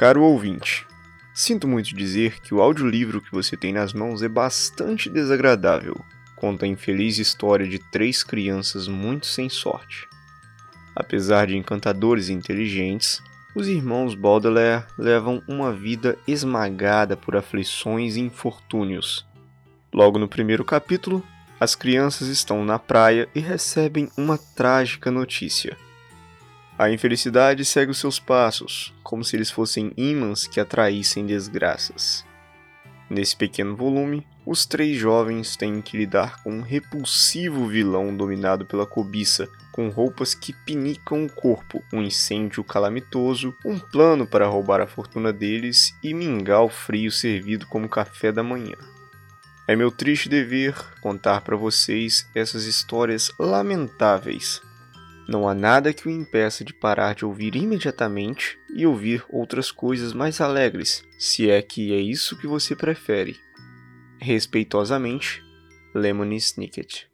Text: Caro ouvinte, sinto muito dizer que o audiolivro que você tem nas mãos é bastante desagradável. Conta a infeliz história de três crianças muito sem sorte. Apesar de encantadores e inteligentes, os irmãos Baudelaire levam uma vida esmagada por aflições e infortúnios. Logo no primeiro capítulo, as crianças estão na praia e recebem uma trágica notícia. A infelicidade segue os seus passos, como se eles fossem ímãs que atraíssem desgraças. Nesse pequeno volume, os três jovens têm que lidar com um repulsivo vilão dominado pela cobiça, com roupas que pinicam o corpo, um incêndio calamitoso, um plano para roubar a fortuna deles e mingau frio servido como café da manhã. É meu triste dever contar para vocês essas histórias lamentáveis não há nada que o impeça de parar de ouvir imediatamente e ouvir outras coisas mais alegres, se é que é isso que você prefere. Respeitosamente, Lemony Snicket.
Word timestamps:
Caro 0.00 0.22
ouvinte, 0.22 0.86
sinto 1.34 1.68
muito 1.68 1.94
dizer 1.94 2.40
que 2.40 2.54
o 2.54 2.62
audiolivro 2.62 3.20
que 3.20 3.30
você 3.30 3.54
tem 3.54 3.70
nas 3.70 3.92
mãos 3.92 4.22
é 4.22 4.28
bastante 4.30 5.10
desagradável. 5.10 5.94
Conta 6.34 6.64
a 6.64 6.68
infeliz 6.68 7.18
história 7.18 7.68
de 7.68 7.78
três 7.78 8.22
crianças 8.22 8.88
muito 8.88 9.26
sem 9.26 9.50
sorte. 9.50 10.08
Apesar 10.96 11.48
de 11.48 11.58
encantadores 11.58 12.30
e 12.30 12.32
inteligentes, 12.32 13.22
os 13.54 13.68
irmãos 13.68 14.14
Baudelaire 14.14 14.86
levam 14.96 15.42
uma 15.46 15.70
vida 15.70 16.16
esmagada 16.26 17.14
por 17.14 17.36
aflições 17.36 18.16
e 18.16 18.20
infortúnios. 18.20 19.26
Logo 19.92 20.18
no 20.18 20.28
primeiro 20.28 20.64
capítulo, 20.64 21.22
as 21.60 21.74
crianças 21.74 22.28
estão 22.28 22.64
na 22.64 22.78
praia 22.78 23.28
e 23.34 23.40
recebem 23.40 24.10
uma 24.16 24.38
trágica 24.38 25.10
notícia. 25.10 25.76
A 26.80 26.90
infelicidade 26.90 27.62
segue 27.62 27.90
os 27.90 27.98
seus 27.98 28.18
passos, 28.18 28.94
como 29.02 29.22
se 29.22 29.36
eles 29.36 29.50
fossem 29.50 29.92
ímãs 29.98 30.46
que 30.46 30.58
atraíssem 30.58 31.26
desgraças. 31.26 32.24
Nesse 33.10 33.36
pequeno 33.36 33.76
volume, 33.76 34.26
os 34.46 34.64
três 34.64 34.96
jovens 34.96 35.56
têm 35.56 35.82
que 35.82 35.98
lidar 35.98 36.42
com 36.42 36.50
um 36.50 36.62
repulsivo 36.62 37.66
vilão 37.66 38.16
dominado 38.16 38.64
pela 38.64 38.86
cobiça, 38.86 39.46
com 39.70 39.90
roupas 39.90 40.34
que 40.34 40.54
pinicam 40.54 41.26
o 41.26 41.30
corpo, 41.30 41.84
um 41.92 42.00
incêndio 42.00 42.64
calamitoso, 42.64 43.54
um 43.62 43.78
plano 43.78 44.26
para 44.26 44.48
roubar 44.48 44.80
a 44.80 44.86
fortuna 44.86 45.34
deles 45.34 45.94
e 46.02 46.14
mingau 46.14 46.70
frio 46.70 47.12
servido 47.12 47.66
como 47.66 47.90
café 47.90 48.32
da 48.32 48.42
manhã. 48.42 48.76
É 49.68 49.76
meu 49.76 49.90
triste 49.90 50.30
dever 50.30 50.74
contar 51.02 51.42
para 51.42 51.58
vocês 51.58 52.26
essas 52.34 52.64
histórias 52.64 53.30
lamentáveis 53.38 54.62
não 55.30 55.48
há 55.48 55.54
nada 55.54 55.92
que 55.92 56.08
o 56.08 56.10
impeça 56.10 56.64
de 56.64 56.74
parar 56.74 57.14
de 57.14 57.24
ouvir 57.24 57.54
imediatamente 57.54 58.58
e 58.74 58.84
ouvir 58.84 59.24
outras 59.30 59.70
coisas 59.70 60.12
mais 60.12 60.40
alegres, 60.40 61.04
se 61.20 61.48
é 61.48 61.62
que 61.62 61.94
é 61.94 62.00
isso 62.00 62.36
que 62.36 62.48
você 62.48 62.74
prefere. 62.74 63.38
Respeitosamente, 64.20 65.40
Lemony 65.94 66.36
Snicket. 66.36 67.09